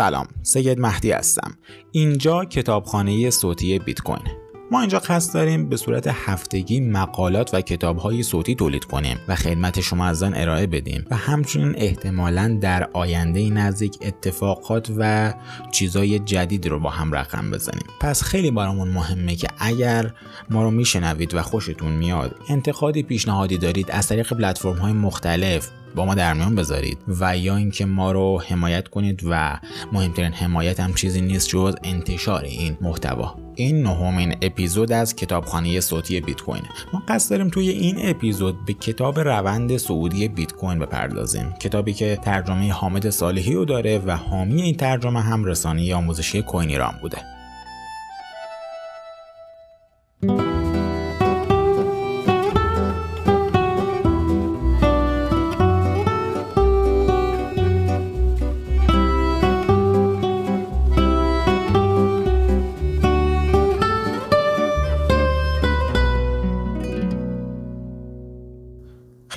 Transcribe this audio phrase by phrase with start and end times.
[0.00, 1.54] سلام سید مهدی هستم.
[1.92, 4.22] اینجا کتابخانه صوتی بیت کوین
[4.70, 9.80] ما اینجا قصد داریم به صورت هفتگی مقالات و کتابهای صوتی تولید کنیم و خدمت
[9.80, 15.34] شما از آن ارائه بدیم و همچنین احتمالا در آینده نزدیک اتفاقات و
[15.72, 17.86] چیزای جدید رو با هم رقم بزنیم.
[18.00, 20.14] پس خیلی برامون مهمه که اگر
[20.50, 26.04] ما رو میشنوید و خوشتون میاد انتقادی پیشنهادی دارید از طریق پلتفرم های مختلف با
[26.04, 29.60] ما در میان بذارید و یا اینکه ما رو حمایت کنید و
[29.92, 33.34] مهمترین حمایت هم چیزی نیست جز انتشار این محتوا.
[33.54, 36.62] این نهمین اپیزود از کتابخانه صوتی بیت کوین
[36.92, 41.52] ما قصد داریم توی این اپیزود به کتاب روند سعودی بیت کوین بپردازیم.
[41.52, 46.68] کتابی که ترجمه حامد صالحی رو داره و حامی این ترجمه هم رسانه آموزشی کوین
[46.68, 47.18] ایران بوده.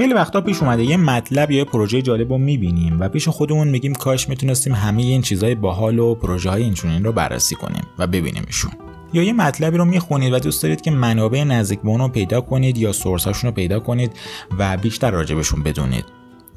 [0.04, 3.94] خیلی وقتا پیش اومده یه مطلب یا پروژه جالب رو می‌بینیم و پیش خودمون میگیم
[3.94, 8.72] کاش می‌تونستیم همه این چیزای باحال و پروژه های اینچنین رو بررسی کنیم و ببینیمشون.
[9.14, 12.42] یا یه مطلبی رو می‌خونید و دوست دارید که منابع نزدیک به اون رو پیدا
[12.42, 14.12] کنید یا سورساشون رو پیدا کنید
[14.60, 16.06] و بیشتر راجبشون بدونید.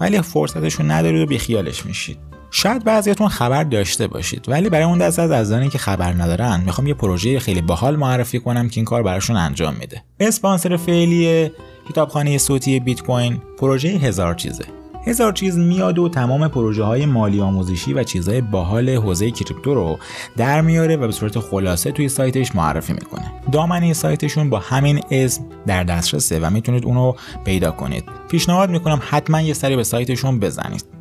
[0.00, 2.35] ولی فرصتشون ندارید و بیخیالش میشید.
[2.58, 6.86] شاید بعضیاتون خبر داشته باشید ولی برای اون دست از عزیزانی که خبر ندارن می‌خوام
[6.86, 10.02] یه پروژه خیلی باحال معرفی کنم که این کار براشون انجام میده.
[10.20, 11.50] اسپانسر فعلی
[11.90, 14.64] کتابخانه صوتی بیت کوین پروژه هزار چیزه.
[15.06, 19.98] هزار چیز میاد و تمام پروژه های مالی آموزشی و چیزهای باحال حوزه کریپتو رو
[20.36, 23.32] در میاره و به صورت خلاصه توی سایتش معرفی می‌کنه.
[23.52, 27.12] دامنه سایتشون با همین اسم در دسترسه و می‌تونید اونو
[27.44, 28.04] پیدا کنید.
[28.30, 30.95] پیشنهاد می‌کنم حتما یه سری به سایتشون بزنید.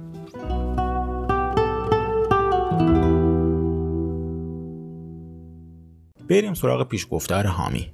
[6.29, 7.91] بریم سراغ پیشگفتار حامی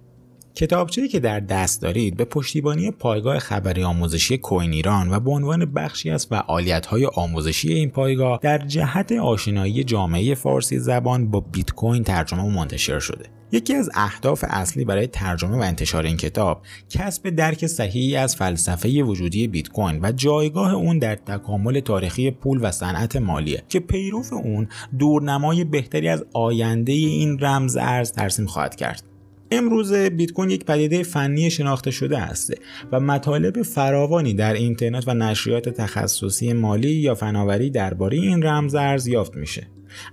[0.56, 5.66] کتابچه‌ای که در دست دارید به پشتیبانی پایگاه خبری آموزشی کوین ایران و به عنوان
[5.66, 12.04] بخشی از فعالیت‌های آموزشی این پایگاه در جهت آشنایی جامعه فارسی زبان با بیت کوین
[12.04, 13.26] ترجمه و منتشر شده.
[13.52, 19.04] یکی از اهداف اصلی برای ترجمه و انتشار این کتاب کسب درک صحیحی از فلسفه
[19.04, 24.24] وجودی بیت کوین و جایگاه اون در تکامل تاریخی پول و صنعت مالیه که پیرو
[24.32, 24.68] اون
[25.00, 29.04] دورنمای بهتری از آینده این رمز ارز ترسیم خواهد کرد.
[29.52, 32.54] امروز بیت کوین یک پدیده فنی شناخته شده است
[32.92, 39.08] و مطالب فراوانی در اینترنت و نشریات تخصصی مالی یا فناوری درباره این رمز ارز
[39.08, 39.68] یافت میشه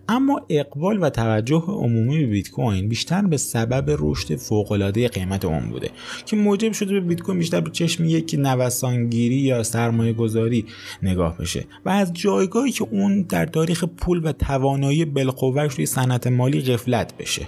[0.08, 5.70] اما اقبال و توجه عمومی به بیت کوین بیشتر به سبب رشد فوق‌العاده قیمت اون
[5.70, 5.90] بوده
[6.26, 10.64] که موجب شده به بیت کوین بیشتر به چشم یک نوسانگیری یا سرمایه گذاری
[11.02, 16.26] نگاه بشه و از جایگاهی که اون در تاریخ پول و توانایی بالقوهش روی صنعت
[16.26, 17.46] مالی غفلت بشه.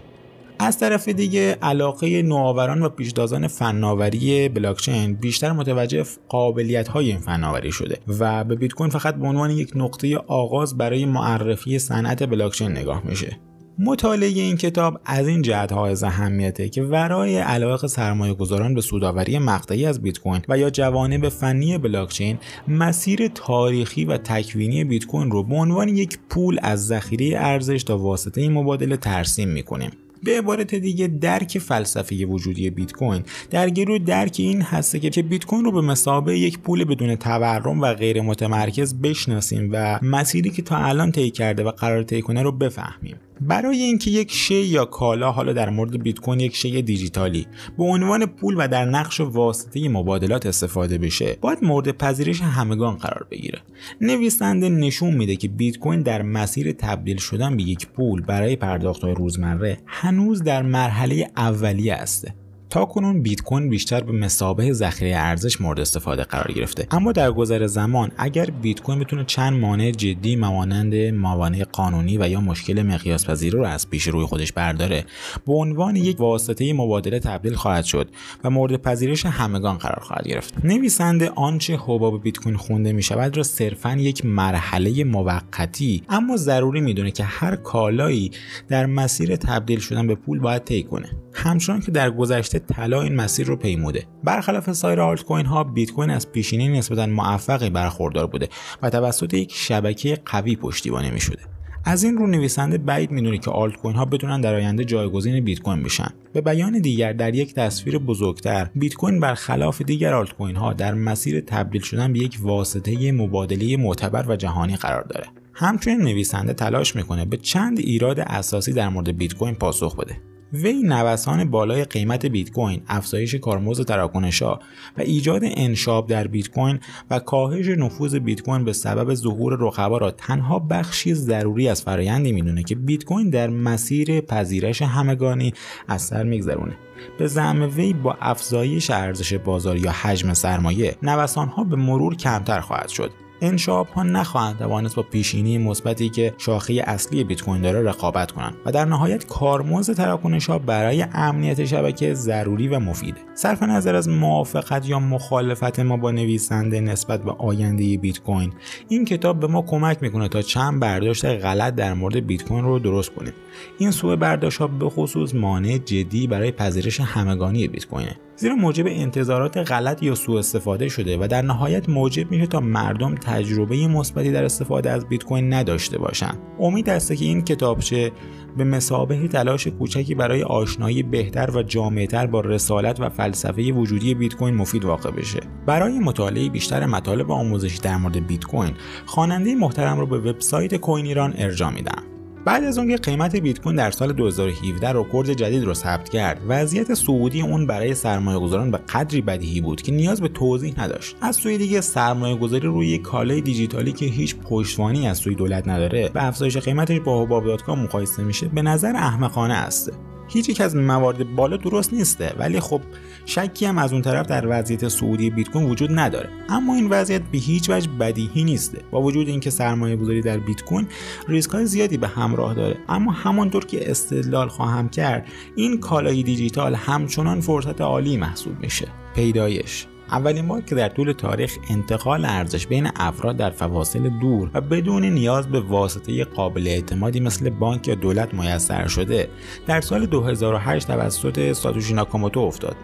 [0.62, 7.72] از طرف دیگه علاقه نوآوران و پیشتازان فناوری بلاکچین بیشتر متوجه قابلیت های این فناوری
[7.72, 12.70] شده و به بیت کوین فقط به عنوان یک نقطه آغاز برای معرفی صنعت بلاکچین
[12.70, 13.36] نگاه میشه.
[13.78, 19.38] مطالعه این کتاب از این جهت های اهمیته که ورای علاقه سرمایه گذاران به سوداوری
[19.38, 22.38] مقطعی از بیت کوین و یا جوانب فنی بلاکچین
[22.68, 27.98] مسیر تاریخی و تکوینی بیت کوین رو به عنوان یک پول از ذخیره ارزش تا
[27.98, 29.90] واسطه مبادله ترسیم می‌کنیم.
[30.24, 35.44] به عبارت دیگه درک فلسفه وجودی بیت کوین در گرو درک این هسته که بیت
[35.44, 40.62] کوین رو به مسابقه یک پول بدون تورم و غیر متمرکز بشناسیم و مسیری که
[40.62, 43.16] تا الان طی کرده و قرار طی کنه رو بفهمیم.
[43.40, 47.46] برای اینکه یک شی یا کالا حالا در مورد بیت کوین یک شی دیجیتالی
[47.78, 53.26] به عنوان پول و در نقش واسطه مبادلات استفاده بشه باید مورد پذیرش همگان قرار
[53.30, 53.58] بگیره.
[54.00, 59.14] نویسنده نشون میده که بیت کوین در مسیر تبدیل شدن به یک پول برای پرداختهای
[59.14, 59.78] روزمره
[60.10, 62.26] هنوز در مرحله اولیه است.
[62.70, 66.86] تا کنون بیت کوین بیشتر به مسابه ذخیره ارزش مورد استفاده قرار گرفته.
[66.90, 72.28] اما در گذر زمان اگر بیت کوین بتونه چند مانع جدی مانند موانع قانونی و
[72.28, 75.04] یا مشکل مقیاس پذیر رو از پیش روی خودش برداره
[75.46, 78.08] به عنوان یک واسطه مبادله تبدیل خواهد شد
[78.44, 80.64] و مورد پذیرش همگان قرار خواهد گرفت.
[80.64, 86.80] نویسنده آنچه حباب بیت کوین خونده می شود را صرفا یک مرحله موقتی اما ضروری
[86.80, 88.30] می‌دونه که هر کالایی
[88.68, 91.10] در مسیر تبدیل شدن به پول باید طی کنه.
[91.32, 94.06] همچنان که در گذشته طلا این مسیر رو پیموده.
[94.24, 98.48] برخلاف سایر آلت کوین ها بیت کوین از پیشینه نسبتا موفقی برخوردار بوده
[98.82, 101.38] و توسط یک شبکه قوی پشتیبانی می شده
[101.84, 105.60] از این رو نویسنده بعید می‌دونه که آلت کوین ها بتونن در آینده جایگزین بیت
[105.60, 106.08] کوین بشن.
[106.32, 110.94] به بیان دیگر در یک تصویر بزرگتر بیت کوین برخلاف دیگر آلت کوین ها در
[110.94, 115.26] مسیر تبدیل شدن به یک واسطه مبادله معتبر و جهانی قرار داره.
[115.54, 120.16] همچنین نویسنده تلاش می‌کنه به چند ایراد اساسی در مورد بیت کوین پاسخ بده.
[120.52, 124.60] وی نوسان بالای قیمت بیت کوین، افزایش کارمزد تراکنشها
[124.98, 126.80] و ایجاد انشاب در بیت کوین
[127.10, 132.32] و کاهش نفوذ بیت کوین به سبب ظهور رقبا را تنها بخشی ضروری از فرایندی
[132.32, 135.54] می‌دونه که بیت کوین در مسیر پذیرش همگانی
[135.88, 136.76] از سر میگذرونه.
[137.18, 142.60] به زعم وی با افزایش ارزش بازار یا حجم سرمایه نوسان ها به مرور کمتر
[142.60, 143.10] خواهد شد
[143.40, 148.56] انشاب ها نخواهند توانست با پیشینی مثبتی که شاخه اصلی بیت کوین داره رقابت کنند
[148.66, 154.08] و در نهایت کارمزد تراکنش ها برای امنیت شبکه ضروری و مفیده صرف نظر از
[154.08, 158.52] موافقت یا مخالفت ما با نویسنده نسبت به آینده بیت کوین
[158.88, 162.78] این کتاب به ما کمک می‌کنه تا چند برداشت غلط در مورد بیت کوین رو
[162.78, 163.32] درست کنیم.
[163.78, 168.16] این سوء برداشت ها به خصوص مانع جدی برای پذیرش همگانی بیت کوینه.
[168.40, 173.14] زیرا موجب انتظارات غلط یا سوء استفاده شده و در نهایت موجب میشه تا مردم
[173.14, 178.12] تجربه مثبتی در استفاده از بیت کوین نداشته باشند امید است که این کتابچه
[178.56, 184.34] به مسابه تلاش کوچکی برای آشنایی بهتر و جامعتر با رسالت و فلسفه وجودی بیت
[184.34, 185.40] کوین مفید واقع بشه.
[185.66, 188.72] برای مطالعه بیشتر مطالب آموزشی در مورد بیت کوین
[189.06, 192.02] خواننده محترم رو به وبسایت کوین ایران ارجاع میدم.
[192.44, 196.94] بعد از اونکه قیمت بیت کوین در سال 2017 رکورد جدید رو ثبت کرد وضعیت
[196.94, 201.16] صعودی اون برای سرمایه گذاران به قدری بدیهی بود که نیاز به توضیح نداشت.
[201.20, 206.10] از سوی دیگه سرمایه گذاری روی کالای دیجیتالی که هیچ پشتوانی از سوی دولت نداره
[206.14, 209.92] و افزایش قیمتش با حباب مقایسه میشه به نظر احمقانه است.
[210.32, 212.80] هیچ یک از موارد بالا درست نیسته ولی خب
[213.26, 216.28] شکی هم از اون طرف در وضعیت سعودی بیت کوین وجود نداره.
[216.48, 218.82] اما این وضعیت به هیچ وجه بدیهی نیسته.
[218.90, 220.86] با وجود اینکه سرمایه گذاری در بیت کوین
[221.28, 222.76] ریسک های زیادی به همراه داره.
[222.88, 228.88] اما همانطور که استدلال خواهم کرد این کالای دیجیتال همچنان فرصت عالی محسوب میشه.
[229.14, 229.86] پیدایش.
[230.12, 235.04] اولین بار که در طول تاریخ انتقال ارزش بین افراد در فواصل دور و بدون
[235.04, 239.28] نیاز به واسطه قابل اعتمادی مثل بانک یا دولت میسر شده
[239.66, 242.76] در سال 2008 توسط ساتوشی ناکاموتو افتاد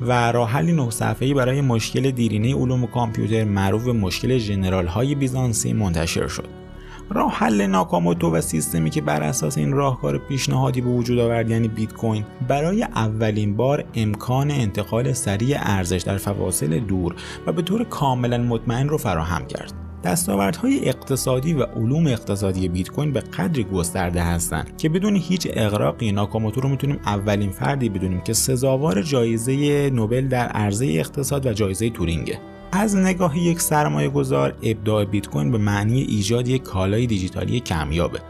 [0.00, 5.14] و راه حلی نه صفحه‌ای برای مشکل دیرینه علوم کامپیوتر معروف به مشکل ژنرال های
[5.14, 6.48] بیزانسی منتشر شد.
[7.12, 11.68] راه حل ناکاموتو و سیستمی که بر اساس این راهکار پیشنهادی به وجود آورد یعنی
[11.68, 17.14] بیت کوین برای اولین بار امکان انتقال سریع ارزش در فواصل دور
[17.46, 19.72] و به طور کاملا مطمئن رو فراهم کرد.
[20.04, 26.12] دستاوردهای اقتصادی و علوم اقتصادی بیت کوین به قدری گسترده هستند که بدون هیچ اغراقی
[26.12, 31.90] ناکاموتو رو می‌تونیم اولین فردی بدونیم که سزاوار جایزه نوبل در عرضه اقتصاد و جایزه
[31.90, 32.38] تورینگه.
[32.72, 38.20] از نگاه یک سرمایه گذار ابداع بیت کوین به معنی ایجاد یک کالای دیجیتالی کمیابه.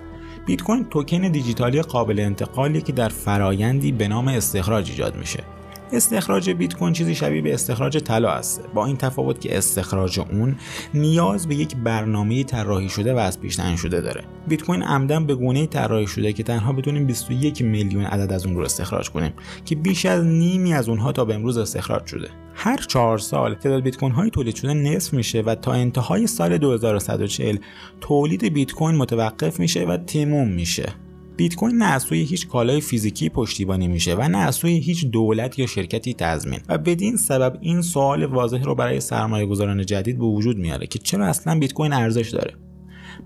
[0.47, 5.45] بیت کوین توکن دیجیتالی قابل انتقالی که در فرایندی به نام استخراج ایجاد میشه.
[5.93, 10.57] استخراج بیت کوین چیزی شبیه به استخراج طلا است با این تفاوت که استخراج اون
[10.95, 14.25] نیاز به یک برنامه طراحی شده و از پیش تعیین شده داره.
[14.49, 18.57] بیت کوین عمدن به گونه طراحی شده که تنها بتونیم 21 میلیون عدد از اون
[18.57, 19.33] رو استخراج کنیم
[19.65, 22.29] که بیش از نیمی از اونها تا به امروز استخراج شده.
[22.63, 26.59] هر چهار سال تعداد بیت کوین های تولید شده نصف میشه و تا انتهای سال
[26.59, 27.57] 2140
[28.01, 30.93] تولید بیت کوین متوقف میشه و تموم میشه.
[31.37, 35.07] بیت کوین نه از سوی هیچ کالای فیزیکی پشتیبانی میشه و نه از سوی هیچ
[35.07, 36.61] دولت یا شرکتی تضمین.
[36.69, 40.99] و بدین سبب این سوال واضح رو برای سرمایه گذاران جدید به وجود میاره که
[40.99, 42.55] چرا اصلا بیت کوین ارزش داره؟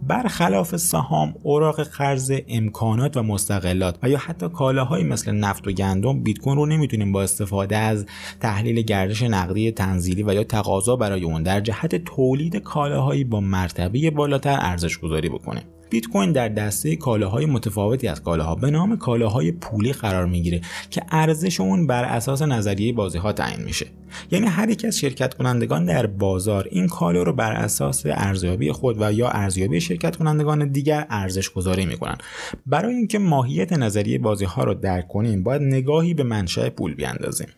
[0.09, 6.23] برخلاف سهام، اوراق قرض، امکانات و مستقلات و یا حتی کالاهایی مثل نفت و گندم
[6.23, 8.07] بیت کوین رو نمی‌تونیم با استفاده از
[8.41, 14.11] تحلیل گردش نقدی تنزیلی و یا تقاضا برای اون در جهت تولید کالاهایی با مرتبه
[14.11, 15.63] بالاتر ارزش گذاری بکنیم.
[15.95, 20.61] بیت کوین در دسته کالاهای متفاوتی از کالاها به نام کالاهای پولی قرار می‌گیره
[20.91, 23.87] که ارزش اون بر اساس نظریه بازیها تعیین میشه.
[24.31, 28.97] یعنی هر یک از شرکت کنندگان در بازار این کالا رو بر اساس ارزیابی خود
[29.01, 32.19] و یا ارزیابی شرکت کنندگان دیگر ارزش گذاری می‌کنن.
[32.67, 37.49] برای اینکه ماهیت نظریه بازی ها رو درک کنیم باید نگاهی به منشأ پول بیاندازیم.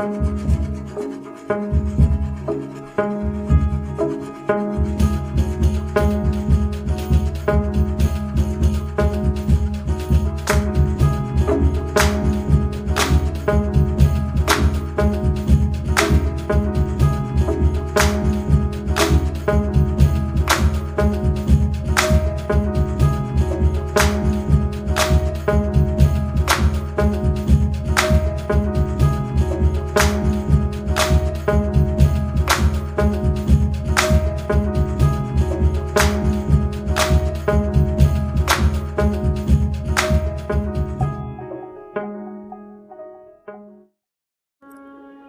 [0.00, 0.39] thank you
[1.50, 1.89] Thank you.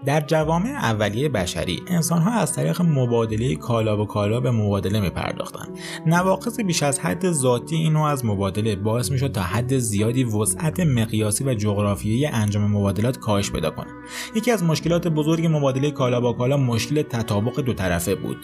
[0.05, 5.67] در جوامع اولیه بشری انسانها از طریق مبادله کالا و کالا به مبادله می پرداختن.
[6.05, 10.24] نواقص بیش از حد ذاتی این نوع از مبادله باعث می شد تا حد زیادی
[10.24, 13.88] وسعت مقیاسی و جغرافیایی انجام مبادلات کاهش پیدا کنه.
[14.36, 18.38] یکی از مشکلات بزرگ مبادله کالا با کالا مشکل تطابق دو طرفه بود.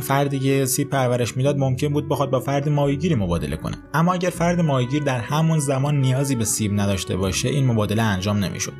[0.00, 3.76] فردی که سیب پرورش می‌داد ممکن بود بخواد با فرد ماهیگیری مبادله کنه.
[3.94, 8.44] اما اگر فرد ماهیگیر در همون زمان نیازی به سیب نداشته باشه این مبادله انجام
[8.44, 8.72] نمی‌شد.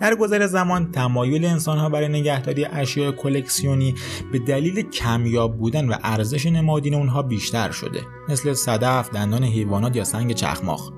[0.00, 3.94] در گذر زمان تمایل انسانها برای نگهداری اشیاء کلکسیونی
[4.32, 10.04] به دلیل کمیاب بودن و ارزش نمادین اونها بیشتر شده مثل صدف، دندان حیوانات یا
[10.04, 10.90] سنگ چخماخ.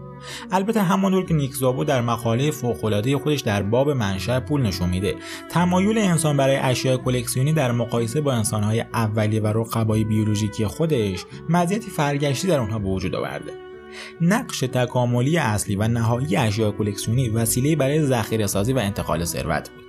[0.53, 5.15] البته همانطور که نیک زابو در مقاله فوق‌العاده خودش در باب منشأ پول نشون میده.
[5.51, 11.91] تمایل انسان برای اشیاء کلکسیونی در مقایسه با انسانهای اولیه و رقبای بیولوژیکی خودش مزیتی
[11.91, 13.53] فرگشتی در آنها به وجود آورده.
[14.21, 19.84] نقش تکاملی اصلی و نهایی اشیاء کلکسیونی وسیله برای ذخیره سازی و انتقال ثروت بود.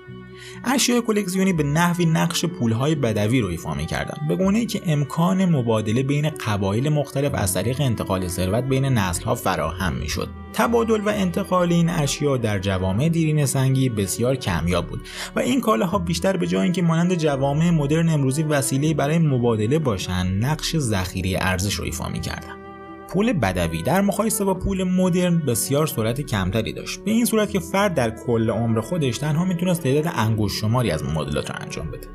[0.64, 4.28] اشیاء کلکسیونی به نحوی نقش پولهای بدوی رو ایفا می‌کردن.
[4.28, 9.36] به گونه ای که امکان مبادله بین قبایل مختلف از طریق انتقال ثروت بین نسلها
[9.36, 10.30] فراهم می‌شد.
[10.54, 15.02] تبادل و انتقال این اشیا در جوامع دیرین سنگی بسیار کمیاب بود
[15.36, 20.46] و این کالاها بیشتر به جای اینکه مانند جوامع مدرن امروزی وسیله برای مبادله باشند
[20.46, 22.65] نقش ذخیره ارزش رو ایفا می‌کردند
[23.10, 23.84] پول بدوی.
[23.84, 27.04] در مقایسه با پول مدرن بسیار سرعت کمتری داشت.
[27.04, 31.04] به این صورت که فرد در کل عمر خودش تنها می‌تونست تعداد انگشت شماری از
[31.04, 32.08] مبادلات رو انجام بده.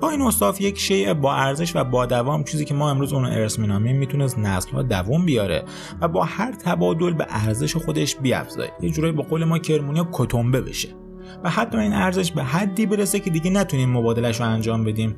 [0.00, 3.24] با این اصاف یک شیء با ارزش و با دوام چیزی که ما امروز اون
[3.24, 5.64] ارث مینامیم می‌تونست نسل ها دوام بیاره
[6.00, 10.60] و با هر تبادل به ارزش خودش بیافزایه یه جورایی با قول ما کرمونیا کتنبه
[10.60, 10.88] بشه.
[11.44, 15.16] و حتی این ارزش به حدی برسه که دیگه نتونیم مبادلش رو انجام بدیم.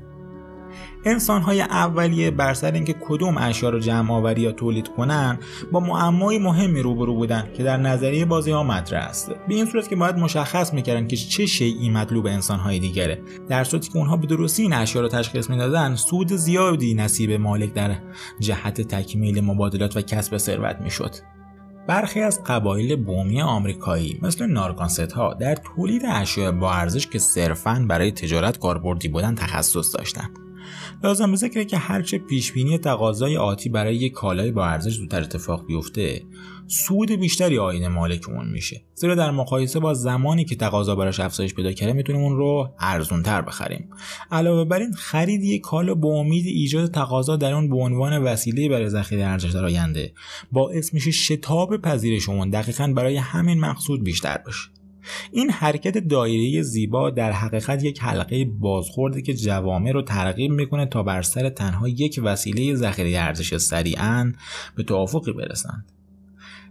[1.28, 5.38] های اولیه بر سر اینکه کدوم اشیا رو جمع آوری یا تولید کنن
[5.72, 9.30] با معمای مهمی روبرو بودن که در نظریه بازی ها مطرح است.
[9.48, 13.22] به این صورت که باید مشخص می‌کردن که چه شیعی مطلوب های دیگره.
[13.48, 17.72] در صورتی که اونها به درستی این اشیا رو تشخیص می‌دادن سود زیادی نصیب مالک
[17.72, 17.96] در
[18.40, 21.14] جهت تکمیل مبادلات و کسب ثروت می‌شد.
[21.88, 27.86] برخی از قبایل بومی آمریکایی مثل نارکانست ها در تولید اشیاء با ارزش که صرفاً
[27.88, 30.38] برای تجارت کاربردی بودن تخصص داشتند
[31.04, 35.66] لازم به ذکره که هرچه پیشبینی تقاضای آتی برای یک کالای با ارزش زودتر اتفاق
[35.66, 36.22] بیفته
[36.66, 38.82] سود بیشتری آین مالک اون میشه.
[38.94, 43.42] زیرا در مقایسه با زمانی که تقاضا براش افزایش پیدا کرده می‌تونیم اون رو ارزونتر
[43.42, 43.88] بخریم.
[44.30, 48.68] علاوه بر این خرید یک کالا با امید ایجاد تقاضا در اون به عنوان وسیله
[48.68, 50.12] برای ذخیره ارزش در آینده
[50.52, 54.81] باعث میشه شتاب پذیرش اون دقیقا برای همین مقصود بیشتر بشه.
[55.32, 61.02] این حرکت دایره زیبا در حقیقت یک حلقه بازخورده که جوامع رو ترغیب می‌کنه تا
[61.02, 64.32] بر سر تنها یک وسیله ذخیره ارزش سریعا
[64.76, 65.91] به توافقی برسند.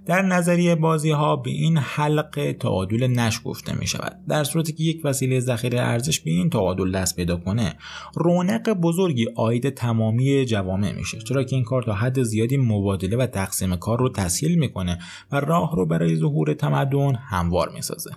[0.06, 4.84] در نظریه بازی ها به این حلقه تعادل نش گفته می شود در صورتی که
[4.84, 7.76] یک وسیله ذخیره ارزش به این تعادل دست پیدا کنه
[8.16, 13.26] رونق بزرگی آید تمامی جوامع میشه چرا که این کار تا حد زیادی مبادله و
[13.26, 15.00] تقسیم کار رو تسهیل می‌کنه
[15.32, 18.12] و راه رو برای ظهور تمدن هموار می‌سازه.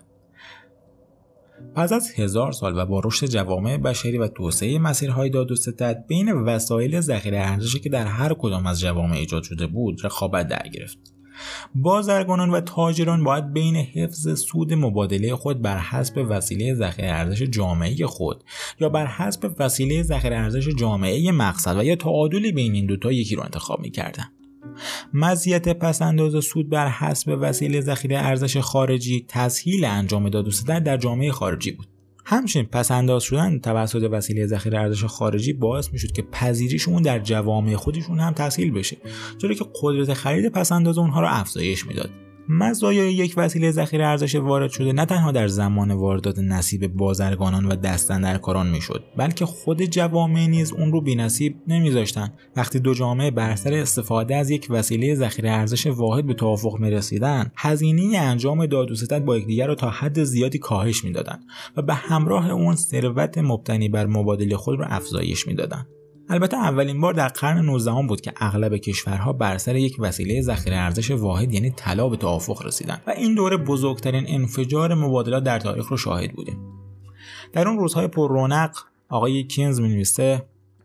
[1.75, 6.05] پس از هزار سال و با رشد جوامع بشری و توسعه مسیرهای داد و ستد
[6.09, 10.69] بین وسایل ذخیره ارزشی که در هر کدام از جوامع ایجاد شده بود رقابت در
[10.69, 11.14] گرفت
[11.75, 18.07] بازرگانان و تاجران باید بین حفظ سود مبادله خود بر حسب وسیله ذخیره ارزش جامعه
[18.07, 18.45] خود
[18.81, 23.37] یا بر حسب وسیله ذخیره ارزش جامعه مقصد و یا تعادلی بین این دوتا یکی
[23.37, 24.25] رو انتخاب می‌کردن.
[25.15, 31.33] مزیت پسنداز سود بر حسب وسیله ذخیره ارزش خارجی تسهیل انجام داد و در جامعه
[31.33, 31.94] خارجی بود.
[32.27, 37.77] همچنین پس انداز شدن توسط وسیله ذخیره ارزش خارجی باعث می‌شد که پذیریشون در جوامع
[37.77, 38.97] خودشون هم تسهیل بشه
[39.39, 42.11] چرا که قدرت خرید پس انداز اونها رو افزایش می‌داد.
[42.49, 47.77] مزایای یک وسیله ذخیره ارزش وارد شده نه تنها در زمان واردات نصیب بازرگانان و
[47.77, 52.33] دستندرکاران می‌شد بلکه خود جوامع نیز اون رو بینصیب نمیذاشتن.
[52.57, 57.53] وقتی دو جامعه بر سر استفاده از یک وسیله ذخیره ارزش واحد به توافق می‌رسیدن
[57.57, 61.45] هزینه انجام داد و با یکدیگر را تا حد زیادی کاهش می‌دادند
[61.77, 65.87] و به همراه اون ثروت مبتنی بر مبادله خود را افزایش می‌دادند
[66.29, 70.77] البته اولین بار در قرن 19 بود که اغلب کشورها بر سر یک وسیله ذخیره
[70.77, 75.89] ارزش واحد یعنی طلا به توافق رسیدند و این دوره بزرگترین انفجار مبادلات در تاریخ
[75.89, 76.59] رو شاهد بودیم.
[77.53, 78.77] در اون روزهای پر رونق
[79.09, 80.05] آقای کینز می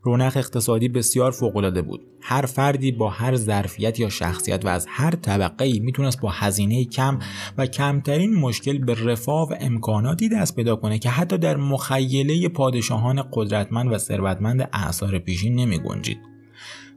[0.01, 5.12] رونق اقتصادی بسیار فوقالعاده بود هر فردی با هر ظرفیت یا شخصیت و از هر
[5.12, 7.20] طبقه ای می‌تونست با هزینه کم
[7.58, 13.24] و کمترین مشکل به رفاه و امکاناتی دست پیدا کنه که حتی در مخیله پادشاهان
[13.34, 16.28] قدرتمند و ثروتمند اعثار پیشین نمی گنجید.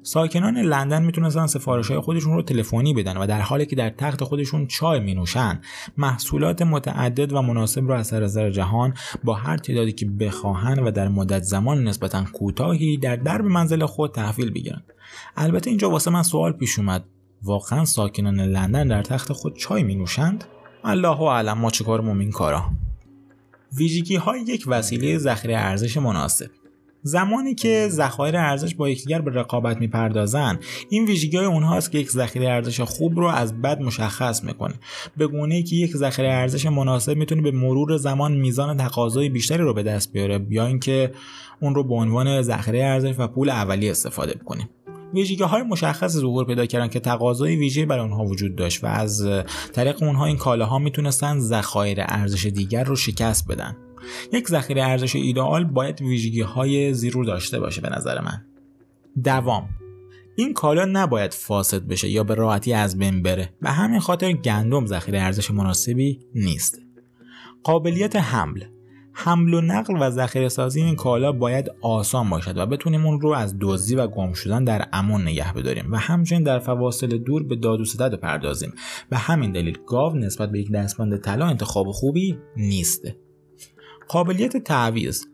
[0.03, 4.25] ساکنان لندن می‌تونستن سفارش های خودشون رو تلفنی بدن و در حالی که در تخت
[4.25, 5.61] خودشون چای می نوشن
[5.97, 8.95] محصولات متعدد و مناسب رو از سراسر جهان
[9.25, 14.13] با هر تعدادی که بخواهن و در مدت زمان نسبتا کوتاهی در درب منزل خود
[14.13, 14.83] تحویل بگیرن
[15.37, 17.05] البته اینجا واسه من سوال پیش اومد.
[17.43, 20.45] واقعا ساکنان لندن در تخت خود چای می نوشند
[20.85, 22.65] الله اعلم ما چیکارمون این کارا.
[23.77, 26.51] ویژگی های یک وسیله ذخیره ارزش مناسب.
[27.03, 32.11] زمانی که ذخایر ارزش با یکدیگر به رقابت می‌پردازن این ویژگی های اونهاست که یک
[32.11, 34.75] ذخیره ارزش خوب رو از بد مشخص می‌کنه.
[35.17, 39.75] به گونه که یک ذخیره ارزش مناسب می‌تونه به مرور زمان میزان تقاضای بیشتری رو
[39.75, 41.13] به دست بیاره یا اینکه
[41.61, 44.69] اون رو به عنوان ذخیره ارزش و پول اولیه استفاده بکنیم
[45.15, 49.29] ویژگی های مشخص ظهور پیدا کردن که تقاضای ویژه برای اونها وجود داشت و از
[49.73, 53.77] طریق اونها این کالاها می‌تونستن ذخایر ارزش دیگر رو شکست بدن.
[54.33, 58.45] یک ذخیره ارزش ایدئال باید ویژگی های زیر داشته باشه به نظر من.
[59.25, 59.69] دوام.
[60.37, 63.53] این کالا نباید فاسد بشه یا به راحتی از بین بره.
[63.63, 66.79] و همین خاطر گندم ذخیره ارزش مناسبی نیست.
[67.63, 68.65] قابلیت حمل.
[69.13, 73.31] حمل و نقل و ذخیره سازی این کالا باید آسان باشد و بتونیم اون رو
[73.31, 77.57] از دزدی و گم شدن در امان نگه بداریم و همچنین در فواصل دور به
[77.57, 78.73] داد و ستد پردازیم.
[79.11, 83.03] و همین دلیل گاو نسبت به یک دستبند طلا انتخاب خوبی نیست.
[84.09, 85.25] قابلیت تعویض.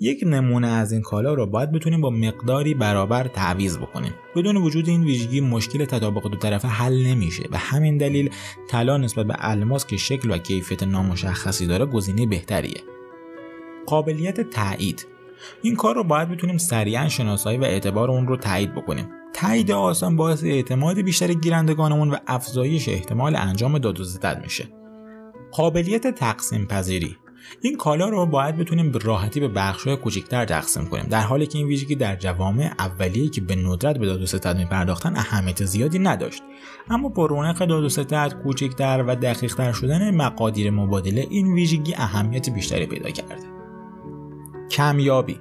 [0.00, 4.14] یک نمونه از این کالا رو باید بتونیم با مقداری برابر تعویض بکنیم.
[4.36, 8.30] بدون وجود این ویژگی مشکل تطابق دو طرفه حل نمیشه و همین دلیل
[8.68, 12.80] طلا نسبت به الماس که شکل و کیفیت نامشخصی داره گزینه بهتریه.
[13.86, 15.06] قابلیت تایید.
[15.62, 19.08] این کار رو باید بتونیم سریعا شناسایی و اعتبار اون رو تایید بکنیم.
[19.34, 24.04] تایید آسان باعث اعتماد بیشتر گیرندگانمون و افزایش احتمال انجام داد و
[24.42, 24.64] میشه.
[25.52, 27.16] قابلیت تقسیم پذیری
[27.60, 31.58] این کالا رو باید بتونیم به راحتی به بخش‌های کوچکتر تقسیم کنیم در حالی که
[31.58, 35.98] این ویژگی در جوامع اولیه‌ای که به ندرت به داد و ستد می‌پرداختن اهمیت زیادی
[35.98, 36.42] نداشت.
[36.90, 42.50] اما با رونق داد و ستد کوچکتر و دقیقتر شدن مقادیر مبادله این ویژگی اهمیت
[42.50, 43.46] بیشتری پیدا کرده
[44.70, 45.38] کمیابی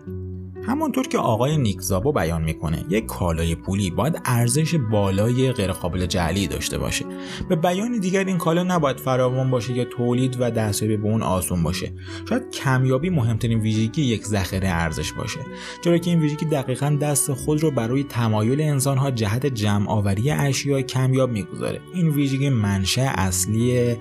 [0.67, 6.77] همانطور که آقای نیکزابو بیان می‌کنه یک کالای پولی باید ارزش بالای غیرقابل جعلی داشته
[6.77, 7.05] باشه.
[7.49, 11.63] به بیان دیگر این کالا نباید فراوان باشه یا تولید و دستیابی به اون آسون
[11.63, 11.93] باشه.
[12.29, 15.39] شاید کمیابی مهمترین ویژگی یک ذخیره ارزش باشه
[15.83, 20.81] چرا که این ویژگی دقیقا دست خود رو برای تمایل انسانها جهت جمع آوری اشیاء
[20.81, 21.81] کمیاب می‌گذاره.
[21.93, 23.95] این ویژگی منشأ اصلی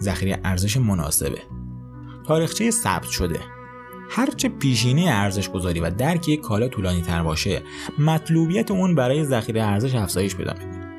[0.00, 1.38] ذخیره ارزش مناسبه.
[2.26, 3.59] تاریخچه ثبت شده.
[4.10, 7.62] هرچه پیشینه ارزش گذاری و درک یک کالا طولانی تر باشه
[7.98, 10.90] مطلوبیت اون برای ذخیره ارزش افزایش پیدا می‌کنه.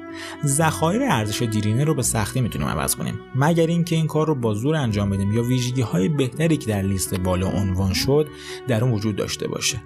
[0.45, 3.19] ذخایر ارزش دیرینه رو به سختی می‌تونیم عوض کنیم.
[3.35, 6.81] مگر اینکه این کار رو با زور انجام بدیم یا ویژگی های بهتری که در
[6.81, 8.27] لیست بالا عنوان شد
[8.67, 9.81] در اون وجود داشته باشه.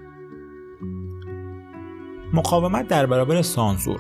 [2.34, 4.00] مقاومت در برابر سانسور.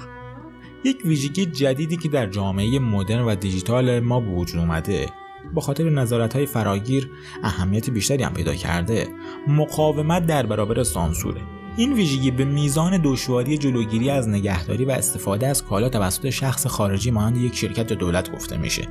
[0.83, 5.09] یک ویژگی جدیدی که در جامعه مدرن و دیجیتال ما به وجود اومده.
[5.55, 7.09] با خاطر نظارت های فراگیر
[7.43, 9.07] اهمیت بیشتری هم پیدا کرده.
[9.47, 11.41] مقاومت در برابر سانسوره.
[11.77, 17.11] این ویژگی به میزان دشواری جلوگیری از نگهداری و استفاده از کالا توسط شخص خارجی
[17.11, 18.87] مانند یک شرکت دولت گفته میشه.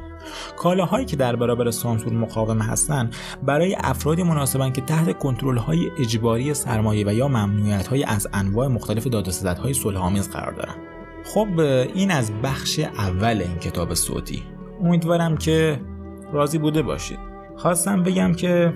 [0.57, 6.55] کالاهایی که در برابر سانسور مقاوم هستند برای افرادی مناسبن که تحت کنترل های اجباری
[6.55, 10.75] سرمایه و یا ممنوعیت های از انواع مختلف دادرس های صلحآمیز قرار دارن.
[11.25, 11.61] خب
[11.95, 14.43] این از بخش اول این کتاب صوتی.
[14.83, 15.81] امیدوارم که
[16.35, 17.19] راضی بوده باشید.
[17.57, 18.73] خواستم بگم که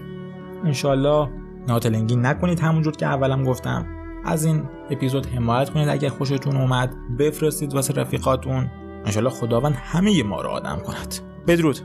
[0.64, 1.28] انشالله
[1.68, 3.86] ناتلنگی نکنید همونجور که اولم گفتم.
[4.24, 8.70] از این اپیزود حمایت کنید اگر خوشتون اومد بفرستید واسه رفیقاتون.
[9.04, 11.14] انشالله خداوند همه ما رو آدم کند.
[11.46, 11.78] بدرود.